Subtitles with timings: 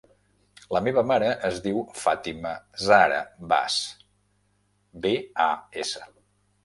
[0.75, 2.53] La meva mare es diu Fàtima
[2.85, 3.19] zahra
[3.53, 3.77] Bas:
[5.05, 5.13] be,
[5.49, 5.51] a,
[5.85, 6.09] essa.